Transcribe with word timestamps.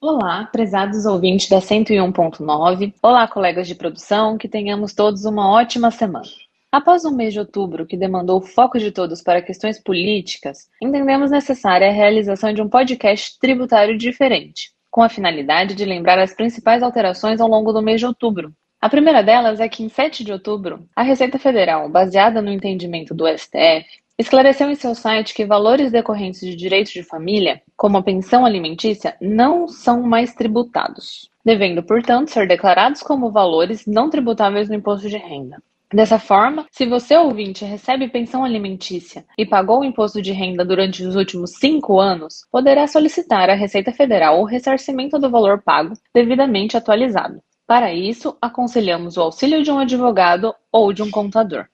Olá, 0.00 0.44
prezados 0.44 1.06
ouvintes 1.06 1.48
da 1.48 1.58
101.9. 1.58 2.94
Olá, 3.02 3.26
colegas 3.26 3.66
de 3.66 3.74
produção, 3.74 4.38
que 4.38 4.48
tenhamos 4.48 4.94
todos 4.94 5.24
uma 5.24 5.50
ótima 5.50 5.90
semana. 5.90 6.28
Após 6.70 7.04
um 7.04 7.10
mês 7.10 7.32
de 7.32 7.40
outubro 7.40 7.84
que 7.84 7.96
demandou 7.96 8.38
o 8.38 8.46
foco 8.46 8.78
de 8.78 8.92
todos 8.92 9.20
para 9.20 9.42
questões 9.42 9.82
políticas, 9.82 10.68
entendemos 10.80 11.32
necessária 11.32 11.88
a 11.88 11.92
realização 11.92 12.52
de 12.52 12.62
um 12.62 12.68
podcast 12.68 13.40
tributário 13.40 13.98
diferente, 13.98 14.70
com 14.88 15.02
a 15.02 15.08
finalidade 15.08 15.74
de 15.74 15.84
lembrar 15.84 16.20
as 16.20 16.32
principais 16.32 16.80
alterações 16.80 17.40
ao 17.40 17.48
longo 17.48 17.72
do 17.72 17.82
mês 17.82 17.98
de 17.98 18.06
outubro. 18.06 18.54
A 18.80 18.88
primeira 18.88 19.20
delas 19.20 19.58
é 19.58 19.68
que, 19.68 19.82
em 19.82 19.88
7 19.88 20.22
de 20.22 20.30
outubro, 20.30 20.86
a 20.94 21.02
Receita 21.02 21.40
Federal, 21.40 21.88
baseada 21.88 22.40
no 22.40 22.52
entendimento 22.52 23.12
do 23.12 23.26
STF, 23.26 23.84
esclareceu 24.18 24.68
em 24.68 24.74
seu 24.74 24.94
site 24.94 25.32
que 25.32 25.46
valores 25.46 25.92
decorrentes 25.92 26.40
de 26.40 26.56
direitos 26.56 26.92
de 26.92 27.04
família, 27.04 27.62
como 27.76 27.96
a 27.96 28.02
pensão 28.02 28.44
alimentícia, 28.44 29.16
não 29.20 29.68
são 29.68 30.02
mais 30.02 30.34
tributados, 30.34 31.30
devendo, 31.44 31.82
portanto, 31.82 32.30
ser 32.30 32.48
declarados 32.48 33.00
como 33.00 33.30
valores 33.30 33.86
não 33.86 34.10
tributáveis 34.10 34.68
no 34.68 34.74
imposto 34.74 35.08
de 35.08 35.16
renda. 35.16 35.62
Dessa 35.94 36.18
forma, 36.18 36.66
se 36.70 36.84
você 36.84 37.16
ouvinte 37.16 37.64
recebe 37.64 38.08
pensão 38.08 38.44
alimentícia 38.44 39.24
e 39.38 39.46
pagou 39.46 39.80
o 39.80 39.84
imposto 39.84 40.20
de 40.20 40.32
renda 40.32 40.62
durante 40.62 41.02
os 41.02 41.16
últimos 41.16 41.52
cinco 41.52 41.98
anos, 41.98 42.46
poderá 42.50 42.86
solicitar 42.86 43.48
à 43.48 43.54
Receita 43.54 43.90
Federal 43.90 44.38
o 44.38 44.44
ressarcimento 44.44 45.18
do 45.18 45.30
valor 45.30 45.62
pago 45.62 45.94
devidamente 46.12 46.76
atualizado. 46.76 47.40
Para 47.66 47.94
isso, 47.94 48.36
aconselhamos 48.40 49.16
o 49.16 49.22
auxílio 49.22 49.62
de 49.62 49.70
um 49.70 49.78
advogado 49.78 50.54
ou 50.70 50.92
de 50.92 51.02
um 51.02 51.10
contador. 51.10 51.66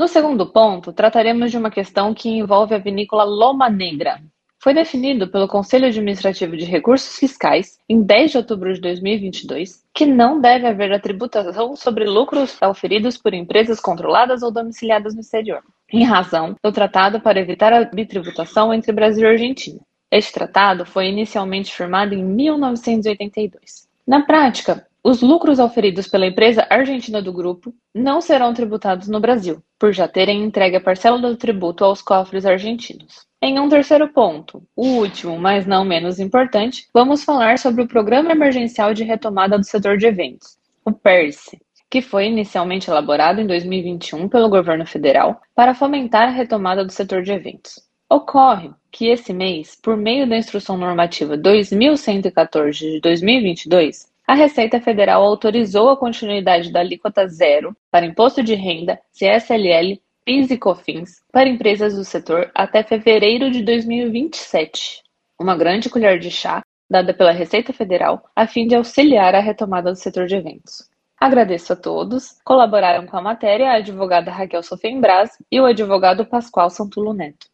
No 0.00 0.08
segundo 0.08 0.46
ponto, 0.46 0.94
trataremos 0.94 1.50
de 1.50 1.58
uma 1.58 1.70
questão 1.70 2.14
que 2.14 2.30
envolve 2.30 2.74
a 2.74 2.78
vinícola 2.78 3.22
Loma 3.22 3.68
Negra. 3.68 4.18
Foi 4.58 4.72
definido 4.72 5.28
pelo 5.28 5.46
Conselho 5.46 5.88
Administrativo 5.88 6.56
de 6.56 6.64
Recursos 6.64 7.18
Fiscais, 7.18 7.78
em 7.86 8.00
10 8.00 8.30
de 8.30 8.36
outubro 8.38 8.72
de 8.72 8.80
2022, 8.80 9.84
que 9.92 10.06
não 10.06 10.40
deve 10.40 10.66
haver 10.66 10.90
a 10.90 10.98
tributação 10.98 11.76
sobre 11.76 12.06
lucros 12.06 12.56
oferidos 12.62 13.18
por 13.18 13.34
empresas 13.34 13.78
controladas 13.78 14.42
ou 14.42 14.50
domiciliadas 14.50 15.14
no 15.14 15.20
exterior, 15.20 15.60
em 15.92 16.02
razão 16.02 16.56
do 16.64 16.72
tratado 16.72 17.20
para 17.20 17.38
evitar 17.38 17.70
a 17.70 17.84
bitributação 17.84 18.72
entre 18.72 18.92
Brasil 18.92 19.28
e 19.28 19.32
Argentina. 19.32 19.80
Este 20.10 20.32
tratado 20.32 20.86
foi 20.86 21.08
inicialmente 21.08 21.70
firmado 21.70 22.14
em 22.14 22.24
1982. 22.24 23.86
Na 24.06 24.22
prática, 24.22 24.86
os 25.02 25.22
lucros 25.22 25.58
oferidos 25.58 26.06
pela 26.06 26.26
empresa 26.26 26.66
argentina 26.68 27.22
do 27.22 27.32
grupo 27.32 27.74
não 27.94 28.20
serão 28.20 28.52
tributados 28.52 29.08
no 29.08 29.20
Brasil, 29.20 29.62
por 29.78 29.92
já 29.92 30.06
terem 30.06 30.42
entregue 30.44 30.76
a 30.76 30.80
parcela 30.80 31.18
do 31.18 31.36
tributo 31.36 31.84
aos 31.84 32.02
cofres 32.02 32.44
argentinos. 32.44 33.26
Em 33.42 33.58
um 33.58 33.68
terceiro 33.68 34.08
ponto, 34.12 34.62
o 34.76 34.86
último, 34.86 35.38
mas 35.38 35.66
não 35.66 35.84
menos 35.84 36.20
importante, 36.20 36.86
vamos 36.92 37.24
falar 37.24 37.58
sobre 37.58 37.82
o 37.82 37.88
Programa 37.88 38.32
Emergencial 38.32 38.92
de 38.92 39.02
Retomada 39.02 39.58
do 39.58 39.64
Setor 39.64 39.96
de 39.96 40.06
Eventos, 40.06 40.58
o 40.84 40.92
PERSE, 40.92 41.58
que 41.90 42.00
foi 42.00 42.26
inicialmente 42.26 42.88
elaborado 42.88 43.40
em 43.40 43.46
2021 43.46 44.28
pelo 44.28 44.48
governo 44.48 44.86
federal 44.86 45.40
para 45.54 45.74
fomentar 45.74 46.28
a 46.28 46.30
retomada 46.30 46.84
do 46.84 46.92
setor 46.92 47.22
de 47.22 47.32
eventos. 47.32 47.80
Ocorre 48.08 48.70
que 48.92 49.06
esse 49.06 49.32
mês, 49.32 49.76
por 49.80 49.96
meio 49.96 50.28
da 50.28 50.36
Instrução 50.36 50.76
Normativa 50.76 51.36
2114 51.36 52.78
de 52.78 53.00
2022, 53.00 54.09
a 54.30 54.34
Receita 54.34 54.80
Federal 54.80 55.24
autorizou 55.24 55.90
a 55.90 55.96
continuidade 55.96 56.70
da 56.70 56.78
alíquota 56.78 57.26
zero 57.26 57.76
para 57.90 58.06
imposto 58.06 58.44
de 58.44 58.54
renda, 58.54 58.96
CSLL, 59.12 60.00
PIS 60.24 60.52
e 60.52 60.56
COFINS 60.56 61.20
para 61.32 61.48
empresas 61.48 61.96
do 61.96 62.04
setor 62.04 62.48
até 62.54 62.84
fevereiro 62.84 63.50
de 63.50 63.60
2027. 63.64 65.02
Uma 65.36 65.56
grande 65.56 65.90
colher 65.90 66.20
de 66.20 66.30
chá 66.30 66.62
dada 66.88 67.12
pela 67.12 67.32
Receita 67.32 67.72
Federal 67.72 68.22
a 68.36 68.46
fim 68.46 68.68
de 68.68 68.76
auxiliar 68.76 69.34
a 69.34 69.40
retomada 69.40 69.90
do 69.90 69.98
setor 69.98 70.28
de 70.28 70.36
eventos. 70.36 70.88
Agradeço 71.18 71.72
a 71.72 71.76
todos. 71.76 72.40
Colaboraram 72.44 73.08
com 73.08 73.16
a 73.16 73.22
matéria 73.22 73.72
a 73.72 73.78
advogada 73.78 74.30
Raquel 74.30 74.62
Sofembras 74.62 75.30
e 75.50 75.60
o 75.60 75.66
advogado 75.66 76.24
Pascoal 76.24 76.70
Santulo 76.70 77.12
Neto. 77.12 77.48